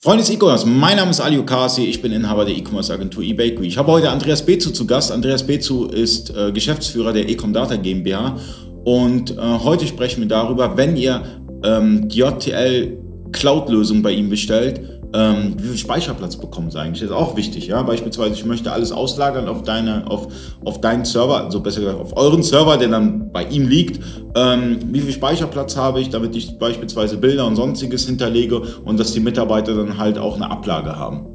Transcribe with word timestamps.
Freunde 0.00 0.22
des 0.22 0.30
E-Commerce, 0.30 0.64
mein 0.64 0.96
Name 0.96 1.10
ist 1.10 1.18
Ali 1.18 1.38
Okasi, 1.38 1.82
ich 1.86 2.00
bin 2.00 2.12
Inhaber 2.12 2.44
der 2.44 2.56
E-Commerce 2.56 2.92
Agentur 2.92 3.20
eBakery. 3.20 3.66
Ich 3.66 3.76
habe 3.78 3.90
heute 3.90 4.08
Andreas 4.08 4.46
Bezu 4.46 4.70
zu 4.70 4.86
Gast. 4.86 5.10
Andreas 5.10 5.44
Bezu 5.44 5.86
ist 5.86 6.30
äh, 6.30 6.52
Geschäftsführer 6.52 7.12
der 7.12 7.28
Ecom 7.28 7.52
Data 7.52 7.74
GmbH 7.74 8.36
und 8.84 9.32
äh, 9.32 9.36
heute 9.40 9.88
sprechen 9.88 10.20
wir 10.20 10.28
darüber, 10.28 10.76
wenn 10.76 10.96
ihr 10.96 11.42
ähm, 11.64 12.08
die 12.08 12.18
JTL 12.18 12.96
Cloud-Lösung 13.32 14.00
bei 14.00 14.12
ihm 14.12 14.30
bestellt, 14.30 14.97
ähm, 15.14 15.54
wie 15.58 15.68
viel 15.68 15.78
Speicherplatz 15.78 16.36
bekommen 16.36 16.70
sie 16.70 16.78
eigentlich? 16.78 17.00
Das 17.00 17.10
ist 17.10 17.16
auch 17.16 17.36
wichtig, 17.36 17.66
ja. 17.66 17.82
Beispielsweise, 17.82 18.34
ich 18.34 18.44
möchte 18.44 18.72
alles 18.72 18.92
auslagern 18.92 19.48
auf 19.48 19.62
deine, 19.62 20.10
auf, 20.10 20.28
auf 20.64 20.80
deinen 20.80 21.04
Server, 21.04 21.44
also 21.44 21.60
besser 21.60 21.80
gesagt 21.80 21.98
auf 21.98 22.16
euren 22.16 22.42
Server, 22.42 22.76
der 22.76 22.88
dann 22.88 23.32
bei 23.32 23.44
ihm 23.44 23.68
liegt. 23.68 24.00
Ähm, 24.34 24.78
wie 24.92 25.00
viel 25.00 25.12
Speicherplatz 25.12 25.76
habe 25.76 26.00
ich, 26.00 26.10
damit 26.10 26.36
ich 26.36 26.58
beispielsweise 26.58 27.16
Bilder 27.16 27.46
und 27.46 27.56
sonstiges 27.56 28.06
hinterlege 28.06 28.60
und 28.84 29.00
dass 29.00 29.12
die 29.12 29.20
Mitarbeiter 29.20 29.74
dann 29.74 29.96
halt 29.96 30.18
auch 30.18 30.36
eine 30.36 30.50
Ablage 30.50 30.96
haben? 30.96 31.26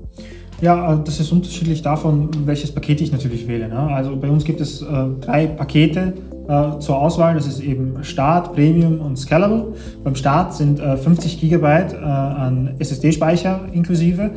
Ja, 0.62 0.94
äh, 0.94 1.04
das 1.04 1.20
ist 1.20 1.32
unterschiedlich 1.32 1.82
davon, 1.82 2.30
welches 2.46 2.72
Paket 2.72 3.02
ich 3.02 3.12
natürlich 3.12 3.48
wähle. 3.48 3.68
Ne? 3.68 3.80
Also 3.80 4.16
bei 4.16 4.30
uns 4.30 4.44
gibt 4.44 4.62
es 4.62 4.82
äh, 4.82 4.86
drei 5.20 5.48
Pakete 5.48 6.14
äh, 6.48 6.80
zur 6.80 7.02
Auswahl. 7.02 7.36
Das 7.36 7.48
ist 7.48 7.60
eben 7.60 8.04
Start, 8.04 8.54
Premium 8.54 9.00
und 9.00 9.18
Scalable. 9.18 9.74
Beim 10.04 10.16
Start 10.16 10.54
sind 10.54 10.80
äh, 10.80 10.98
50 10.98 11.40
GB 11.40 11.66
äh, 11.66 11.96
an 11.98 12.76
SSD-Speicher 12.80 13.62
inklusive. 13.72 14.32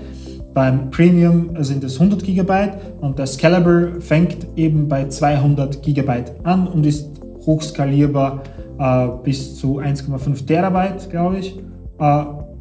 Beim 0.54 0.90
Premium 0.90 1.50
sind 1.62 1.84
es 1.84 2.00
100 2.00 2.24
GB 2.24 2.68
und 3.00 3.18
der 3.18 3.26
Scalable 3.26 4.00
fängt 4.00 4.46
eben 4.56 4.88
bei 4.88 5.06
200 5.06 5.82
GB 5.82 6.24
an 6.44 6.66
und 6.66 6.86
ist 6.86 7.10
hochskalierbar 7.44 8.42
äh, 8.78 9.08
bis 9.22 9.56
zu 9.56 9.78
1,5 9.78 10.46
Terabyte, 10.46 11.10
glaube 11.10 11.38
ich. 11.38 11.58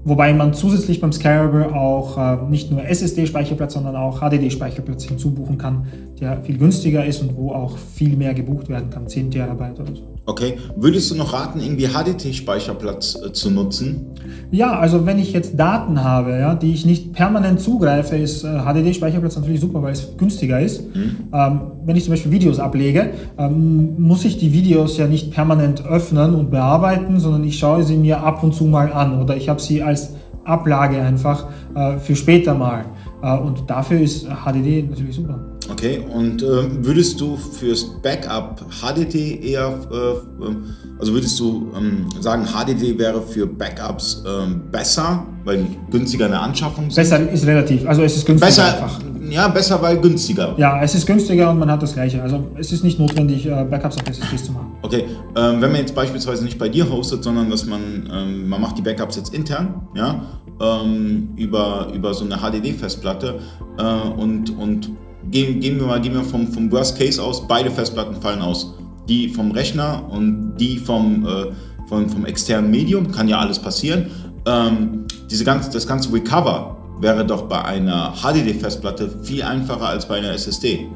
Wobei 0.08 0.34
man 0.34 0.54
zusätzlich 0.54 1.02
beim 1.02 1.12
Scalable 1.12 1.74
auch 1.74 2.18
äh, 2.18 2.38
nicht 2.48 2.70
nur 2.70 2.86
SSD-Speicherplatz, 2.86 3.74
sondern 3.74 3.96
auch 3.96 4.22
HDD-Speicherplatz 4.22 5.06
hinzubuchen 5.06 5.58
kann, 5.58 5.88
der 6.20 6.44
viel 6.44 6.60
günstiger 6.60 7.04
ist 7.04 7.24
und 7.24 7.36
wo 7.36 7.52
auch 7.52 7.76
viel 7.76 8.16
mehr 8.16 8.36
gebucht 8.36 8.70
werden 8.70 8.92
kann, 8.92 9.08
10 9.08 9.32
Terabyte 9.32 9.80
oder 9.80 9.96
so. 9.96 10.04
Okay, 10.28 10.58
würdest 10.76 11.10
du 11.10 11.16
noch 11.16 11.34
raten, 11.34 11.60
irgendwie 11.60 11.88
HDD-Speicherplatz 11.88 13.16
äh, 13.16 13.34
zu 13.34 13.50
nutzen? 13.50 14.08
Ja, 14.52 14.78
also 14.80 15.06
wenn 15.08 15.20
ich 15.20 15.34
jetzt 15.34 15.60
Daten 15.60 16.04
habe, 16.04 16.32
ja, 16.38 16.56
die 16.56 16.74
ich 16.74 16.86
nicht 16.86 17.14
permanent 17.14 17.60
zugreife, 17.60 18.16
ist 18.16 18.44
äh, 18.44 18.48
HDD-Speicherplatz 18.48 19.36
natürlich 19.36 19.60
super, 19.60 19.82
weil 19.82 19.94
es 19.94 20.18
günstiger 20.18 20.60
ist. 20.60 20.96
Mhm. 20.96 21.16
Ähm, 21.34 21.62
wenn 21.86 21.96
ich 21.96 22.04
zum 22.04 22.14
Beispiel 22.14 22.32
Videos 22.32 22.60
ablege, 22.60 23.12
ähm, 23.38 23.96
muss 24.00 24.26
ich 24.26 24.38
die 24.38 24.52
Videos 24.52 24.98
ja 24.98 25.08
nicht 25.08 25.32
permanent 25.32 25.86
öffnen 25.86 26.36
und 26.36 26.50
bearbeiten, 26.52 27.20
sondern 27.20 27.44
ich 27.44 27.60
schaue 27.60 27.84
sie 27.84 27.98
mir 27.98 28.24
ab 28.24 28.44
und 28.44 28.54
zu 28.54 28.66
mal 28.66 28.92
an 28.94 29.22
oder 29.22 29.36
ich 29.38 29.50
habe 29.50 29.62
sie 29.62 29.84
als 29.84 29.95
als 29.96 30.10
Ablage 30.44 31.02
einfach 31.02 31.48
äh, 31.76 31.98
für 31.98 32.16
später 32.16 32.54
mal. 32.54 32.86
Äh, 33.22 33.38
und 33.38 33.70
dafür 33.70 34.00
ist 34.00 34.28
HDD 34.28 34.90
natürlich 34.90 35.16
super. 35.16 35.40
Okay, 35.72 36.00
und 36.14 36.44
äh, 36.44 36.86
würdest 36.86 37.20
du 37.20 37.36
fürs 37.36 37.86
Backup 38.04 38.64
HDD 38.70 39.44
eher, 39.44 39.70
äh, 39.92 41.00
also 41.00 41.14
würdest 41.14 41.40
du 41.40 41.72
ähm, 41.76 42.06
sagen, 42.22 42.46
HDD 42.46 43.00
wäre 43.00 43.20
für 43.20 43.48
Backups 43.48 44.24
ähm, 44.28 44.62
besser, 44.72 45.26
weil 45.44 45.66
günstiger 45.90 46.26
eine 46.26 46.40
Anschaffung 46.40 46.92
sind? 46.92 46.96
Besser 46.96 47.32
ist 47.32 47.48
relativ, 47.48 47.88
also 47.88 48.04
es 48.04 48.16
ist 48.16 48.28
günstiger 48.28 48.48
besser, 48.48 48.84
einfach. 48.84 49.00
Ja, 49.36 49.50
besser, 49.50 49.82
weil 49.82 50.00
günstiger. 50.00 50.56
Ja, 50.58 50.82
es 50.82 50.96
ist 50.96 51.06
günstiger 51.06 51.52
und 51.52 51.60
man 51.60 51.70
hat 51.70 51.84
das 51.84 51.94
Gleiche. 51.94 52.22
Also 52.24 52.46
es 52.58 52.72
ist 52.72 52.86
nicht 52.86 52.98
notwendig, 53.00 53.46
äh, 53.46 53.66
Backups 53.70 53.98
auf 53.98 54.08
SSDs 54.08 54.46
zu 54.46 54.54
machen. 54.54 54.72
Okay, 54.82 55.04
ähm, 55.36 55.62
wenn 55.62 55.74
man 55.74 55.82
jetzt 55.82 55.94
beispielsweise 55.94 56.46
nicht 56.46 56.58
bei 56.58 56.70
dir 56.70 56.90
hostet, 56.90 57.22
sondern 57.22 57.50
dass 57.50 57.66
man, 57.66 58.10
ähm, 58.14 58.48
man 58.48 58.62
macht 58.62 58.78
die 58.78 58.82
Backups 58.82 59.18
jetzt 59.18 59.34
intern, 59.34 59.88
ja, 59.94 60.22
ähm, 60.62 61.32
über, 61.36 61.90
über 61.94 62.14
so 62.14 62.24
eine 62.24 62.38
HDD-Festplatte 62.38 63.40
äh, 63.78 63.84
und, 64.18 64.58
und 64.58 64.92
gehen, 65.32 65.60
gehen 65.60 65.82
wir 65.82 65.88
mal, 65.88 66.00
gehen 66.00 66.14
wir 66.14 66.24
vom, 66.24 66.48
vom 66.48 66.72
Worst 66.72 66.98
Case 66.98 67.22
aus, 67.22 67.46
beide 67.46 67.70
Festplatten 67.70 68.16
fallen 68.22 68.42
aus. 68.42 68.74
Die 69.10 69.28
vom 69.28 69.52
Rechner 69.52 70.02
und 70.10 70.56
die 70.58 70.78
vom, 70.78 71.28
äh, 71.28 71.52
vom, 71.88 72.10
vom 72.10 72.26
externen 72.26 72.72
Medium, 72.72 73.12
kann 73.12 73.28
ja 73.28 73.40
alles 73.40 73.60
passieren. 73.60 74.08
Ähm, 74.48 75.06
diese 75.30 75.44
ganze, 75.44 75.70
das 75.72 75.86
ganze 75.86 76.14
Recover 76.14 76.75
wäre 77.00 77.26
doch 77.26 77.44
bei 77.44 77.64
einer 77.64 78.14
HDD-Festplatte 78.16 79.10
viel 79.24 79.44
einfacher 79.44 79.88
als 79.88 80.08
bei 80.08 80.18
einer 80.18 80.32
SSD. 80.32 80.88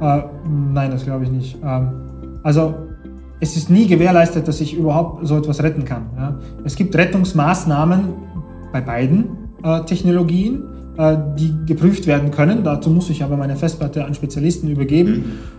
Äh, 0.00 0.22
nein, 0.48 0.90
das 0.90 1.04
glaube 1.04 1.24
ich 1.24 1.30
nicht. 1.30 1.56
Ähm, 1.62 1.88
also 2.42 2.74
es 3.40 3.56
ist 3.56 3.70
nie 3.70 3.86
gewährleistet, 3.86 4.46
dass 4.46 4.60
ich 4.60 4.74
überhaupt 4.74 5.26
so 5.26 5.36
etwas 5.36 5.62
retten 5.62 5.84
kann. 5.84 6.10
Ja? 6.16 6.38
Es 6.64 6.76
gibt 6.76 6.94
Rettungsmaßnahmen 6.94 8.08
bei 8.72 8.80
beiden 8.80 9.26
äh, 9.62 9.80
Technologien, 9.82 10.62
äh, 10.96 11.16
die 11.38 11.54
geprüft 11.66 12.06
werden 12.06 12.30
können. 12.30 12.62
Dazu 12.64 12.90
muss 12.90 13.10
ich 13.10 13.22
aber 13.24 13.36
meine 13.36 13.56
Festplatte 13.56 14.04
an 14.04 14.14
Spezialisten 14.14 14.68
übergeben, 14.68 15.12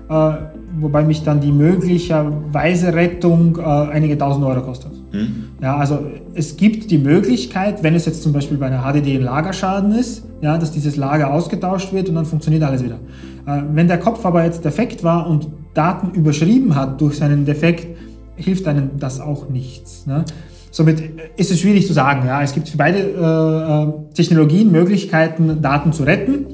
mhm. 0.10 0.16
äh, 0.16 0.34
wobei 0.80 1.04
mich 1.04 1.24
dann 1.24 1.42
die 1.42 1.52
möglicherweise 1.52 2.94
Rettung 2.94 3.58
äh, 3.58 3.62
einige 3.62 4.18
tausend 4.18 4.46
Euro 4.46 4.62
kostet. 4.62 5.03
Mhm. 5.13 5.46
Ja, 5.62 5.78
also 5.78 6.00
es 6.34 6.57
gibt 6.57 6.91
die 6.91 6.97
Möglichkeit, 6.97 7.84
wenn 7.84 7.96
es 7.96 8.06
jetzt 8.06 8.24
zum 8.24 8.34
Beispiel 8.34 8.57
bei 8.57 8.66
einer 8.66 8.81
HDD 8.81 9.16
ein 9.16 9.22
Lagerschaden 9.22 9.94
ist, 9.94 10.25
ja, 10.41 10.57
dass 10.57 10.72
dieses 10.72 10.97
Lager 10.97 11.31
ausgetauscht 11.31 11.94
wird 11.94 12.09
und 12.09 12.16
dann 12.16 12.25
funktioniert 12.25 12.63
alles 12.63 12.84
wieder. 12.84 13.00
Äh, 13.46 13.62
wenn 13.74 13.88
der 13.88 14.00
Kopf 14.00 14.25
aber 14.25 14.44
jetzt 14.44 14.66
defekt 14.66 15.03
war 15.03 15.29
und 15.29 15.47
Daten 15.74 16.12
überschrieben 16.12 16.75
hat 16.75 17.00
durch 17.00 17.18
seinen 17.18 17.46
Defekt, 17.46 17.88
hilft 18.35 18.68
einem 18.68 18.91
das 19.00 19.22
auch 19.22 19.50
nichts. 19.50 20.06
Ne? 20.06 20.25
Somit 20.72 21.03
ist 21.38 21.51
es 21.51 21.59
schwierig 21.59 21.85
zu 21.85 21.94
sagen. 21.94 22.25
Ja. 22.25 22.41
Es 22.41 22.53
gibt 22.53 22.68
für 22.68 22.78
beide 22.78 22.97
äh, 22.97 23.84
äh, 23.84 24.13
Technologien 24.16 24.72
Möglichkeiten, 24.72 25.62
Daten 25.62 25.94
zu 25.94 26.03
retten, 26.03 26.45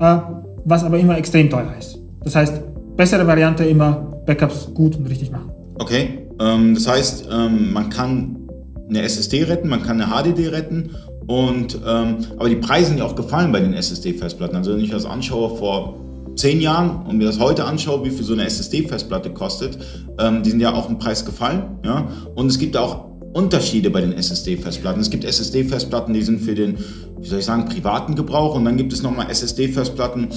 äh, 0.00 0.16
was 0.64 0.82
aber 0.82 0.98
immer 0.98 1.16
extrem 1.16 1.48
teuer 1.48 1.72
ist. 1.78 1.98
Das 2.24 2.34
heißt, 2.34 2.60
bessere 2.96 3.26
Variante 3.26 3.64
immer 3.64 3.92
Backups 4.26 4.72
gut 4.74 4.96
und 4.96 5.06
richtig 5.06 5.30
machen. 5.30 5.50
Okay, 5.76 6.21
das 6.38 6.88
heißt, 6.88 7.28
ähm, 7.30 7.72
man 7.72 7.90
kann 7.90 8.48
eine 8.88 9.02
SSD 9.02 9.44
retten, 9.44 9.68
man 9.68 9.82
kann 9.82 10.00
eine 10.00 10.10
HDD 10.10 10.48
retten 10.48 10.90
und 11.26 11.78
ähm, 11.86 12.18
aber 12.36 12.48
die 12.48 12.56
Preise 12.56 12.88
sind 12.88 12.98
ja 12.98 13.04
auch 13.04 13.16
gefallen 13.16 13.52
bei 13.52 13.60
den 13.60 13.74
SSD-Festplatten. 13.74 14.56
Also 14.56 14.72
wenn 14.72 14.80
ich 14.80 14.90
das 14.90 15.04
anschaue 15.06 15.56
vor 15.56 15.98
zehn 16.36 16.60
Jahren 16.60 17.06
und 17.06 17.18
mir 17.18 17.24
das 17.24 17.38
heute 17.38 17.64
anschaue, 17.64 18.04
wie 18.04 18.10
viel 18.10 18.24
so 18.24 18.32
eine 18.32 18.44
SSD-Festplatte 18.44 19.30
kostet, 19.30 19.78
ähm, 20.18 20.42
die 20.42 20.50
sind 20.50 20.60
ja 20.60 20.72
auch 20.72 20.88
im 20.88 20.98
Preis 20.98 21.24
gefallen. 21.24 21.78
Ja? 21.84 22.08
Und 22.34 22.46
es 22.48 22.58
gibt 22.58 22.76
auch 22.76 23.12
Unterschiede 23.32 23.90
bei 23.90 24.00
den 24.00 24.12
SSD-Festplatten. 24.12 25.00
Es 25.00 25.10
gibt 25.10 25.24
SSD-Festplatten, 25.24 26.12
die 26.12 26.22
sind 26.22 26.40
für 26.40 26.54
den, 26.54 26.76
wie 27.18 27.28
soll 27.28 27.38
ich 27.38 27.44
sagen, 27.44 27.66
privaten 27.66 28.14
Gebrauch 28.14 28.54
und 28.54 28.64
dann 28.64 28.76
gibt 28.76 28.92
es 28.92 29.02
nochmal 29.02 29.30
SSD-Festplatten, 29.30 30.28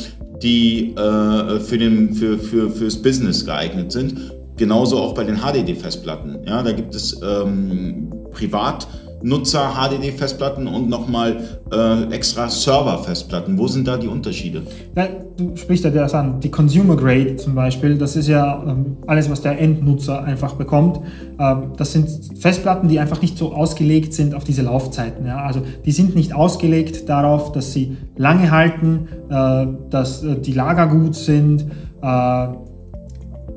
die 0.42 0.94
äh, 0.96 1.60
für 1.60 1.78
den, 1.78 2.14
für, 2.14 2.38
für, 2.38 2.70
fürs 2.70 3.02
Business 3.02 3.46
geeignet 3.46 3.92
sind. 3.92 4.16
Genauso 4.58 5.00
auch 5.00 5.14
bei 5.14 5.24
den 5.24 5.38
HDD-Festplatten. 5.38 6.40
Ja, 6.46 6.64
da 6.64 6.72
gibt 6.72 6.96
es 6.96 7.20
ähm, 7.22 8.10
privat 8.32 8.88
Nutzer 9.26 9.74
HDD-Festplatten 9.74 10.68
und 10.68 10.88
nochmal 10.88 11.38
äh, 11.72 12.14
extra 12.14 12.48
Server-Festplatten. 12.48 13.58
Wo 13.58 13.68
sind 13.68 13.88
da 13.88 13.98
die 13.98 14.08
Unterschiede? 14.08 14.62
Ja, 14.96 15.08
du 15.36 15.56
sprichst 15.56 15.84
ja 15.84 15.90
das 15.90 16.14
an. 16.14 16.40
Die 16.42 16.52
Consumer 16.52 16.96
Grade 16.96 17.36
zum 17.38 17.56
Beispiel, 17.56 17.98
das 17.98 18.16
ist 18.16 18.28
ja 18.28 18.64
ähm, 18.68 18.98
alles, 19.08 19.30
was 19.30 19.42
der 19.42 19.60
Endnutzer 19.60 20.24
einfach 20.24 20.54
bekommt. 20.54 21.00
Ähm, 21.40 21.72
das 21.76 21.94
sind 21.94 22.08
Festplatten, 22.40 22.88
die 22.88 23.00
einfach 23.00 23.22
nicht 23.22 23.38
so 23.38 23.52
ausgelegt 23.54 24.14
sind 24.14 24.36
auf 24.36 24.44
diese 24.44 24.62
Laufzeiten. 24.62 25.26
Ja? 25.26 25.38
Also 25.38 25.62
die 25.86 25.92
sind 25.92 26.16
nicht 26.16 26.36
ausgelegt 26.36 27.10
darauf, 27.10 27.52
dass 27.52 27.74
sie 27.74 27.98
lange 28.16 28.52
halten, 28.52 29.08
äh, 29.30 29.66
dass 29.90 30.24
äh, 30.24 30.40
die 30.40 30.54
Lager 30.54 30.88
gut 30.88 31.16
sind. 31.16 31.66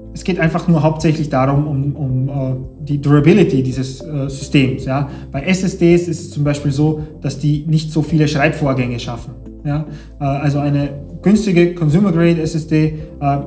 Äh, 0.08 0.14
es 0.14 0.24
geht 0.24 0.38
einfach 0.38 0.68
nur 0.68 0.82
hauptsächlich 0.82 1.28
darum, 1.28 1.66
um, 1.66 1.96
um 1.96 2.28
uh, 2.28 2.56
die 2.80 3.00
Durability 3.00 3.62
dieses 3.62 4.02
uh, 4.02 4.28
Systems. 4.28 4.84
Ja. 4.84 5.08
Bei 5.30 5.42
SSDs 5.42 6.08
ist 6.08 6.20
es 6.20 6.30
zum 6.30 6.44
Beispiel 6.44 6.72
so, 6.72 7.02
dass 7.20 7.38
die 7.38 7.64
nicht 7.66 7.92
so 7.92 8.02
viele 8.02 8.28
Schreibvorgänge 8.28 8.98
schaffen. 8.98 9.34
Ja. 9.64 9.84
Uh, 10.20 10.24
also 10.24 10.58
eine 10.58 10.90
günstige 11.22 11.74
Consumer 11.74 12.12
Grade 12.12 12.40
SSD 12.40 12.94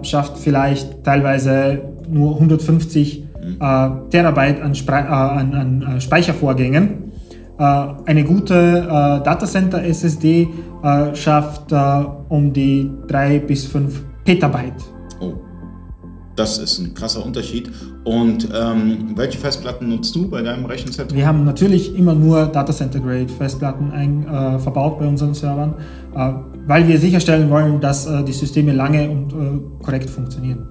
schafft 0.02 0.38
vielleicht 0.38 1.06
teilweise 1.06 1.84
nur 2.10 2.34
150 2.34 3.24
mhm. 3.42 4.10
Terabyte 4.10 4.62
an, 4.62 4.74
an, 4.90 5.84
an 5.84 6.02
Speichervorgängen. 6.02 7.14
eine 7.58 8.26
gute 8.26 9.22
Datacenter 9.24 9.86
SSD 9.86 10.50
schafft 11.14 11.72
um 12.28 12.52
die 12.52 12.92
3 13.08 13.40
bis 13.40 13.68
5 13.68 14.04
Petabyte 14.26 14.84
das 16.36 16.58
ist 16.58 16.80
ein 16.80 16.94
krasser 16.94 17.26
Unterschied. 17.26 17.70
Und 18.04 18.48
ähm, 18.54 19.12
welche 19.16 19.38
Festplatten 19.38 19.90
nutzt 19.90 20.16
du 20.16 20.28
bei 20.30 20.42
deinem 20.42 20.66
Rechenzentrum? 20.66 21.18
Wir 21.18 21.28
haben 21.28 21.46
natürlich 21.46 21.96
immer 21.96 22.16
nur 22.16 22.46
Data 22.48 22.74
Center 22.74 23.00
Grade 23.00 23.30
Festplatten 23.30 23.92
äh, 23.92 24.60
verbaut 24.60 25.00
bei 25.00 25.08
unseren 25.08 25.34
Servern, 25.34 25.76
äh, 26.16 26.34
weil 26.68 26.88
wir 26.88 26.98
sicherstellen 27.00 27.50
wollen, 27.50 27.80
dass 27.80 28.06
äh, 28.08 28.24
die 28.24 28.34
Systeme 28.34 28.74
lange 28.74 29.10
und 29.10 29.34
äh, 29.34 29.84
korrekt 29.84 30.10
funktionieren. 30.10 30.68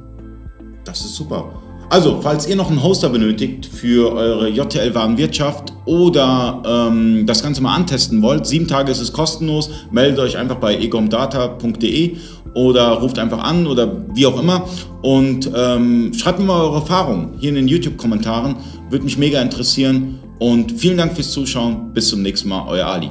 Das 0.85 1.01
ist 1.01 1.15
super. 1.15 1.51
Also, 1.93 2.21
falls 2.23 2.47
ihr 2.47 2.55
noch 2.55 2.71
einen 2.71 2.85
Hoster 2.85 3.09
benötigt 3.09 3.67
für 3.67 4.13
eure 4.13 4.49
JTL-Warenwirtschaft 4.49 5.73
oder 5.87 6.63
ähm, 6.65 7.27
das 7.27 7.43
Ganze 7.43 7.63
mal 7.63 7.75
antesten 7.75 8.23
wollt, 8.23 8.47
sieben 8.47 8.69
Tage 8.69 8.93
ist 8.93 9.01
es 9.01 9.13
kostenlos, 9.13 9.71
meldet 9.91 10.21
euch 10.21 10.39
einfach 10.39 10.55
bei 10.55 10.77
egomdata.de 10.77 12.17
oder 12.55 12.89
ruft 12.93 13.19
einfach 13.19 13.43
an 13.43 13.67
oder 13.67 14.05
wie 14.15 14.27
auch 14.27 14.41
immer 14.41 14.65
und 15.03 15.51
ähm, 15.55 16.13
schreibt 16.15 16.39
mir 16.39 16.47
mal 16.47 16.61
eure 16.63 16.77
Erfahrungen 16.77 17.35
hier 17.39 17.51
in 17.51 17.55
den 17.55 17.69
YouTube-Kommentaren. 17.69 18.57
Würde 18.91 19.05
mich 19.05 19.19
mega 19.19 19.41
interessieren 19.41 20.19
und 20.39 20.73
vielen 20.73 20.97
Dank 20.97 21.15
fürs 21.15 21.31
Zuschauen. 21.31 21.93
Bis 21.93 22.09
zum 22.09 22.23
nächsten 22.23 22.49
Mal, 22.49 22.65
euer 22.69 22.87
Ali. 22.87 23.11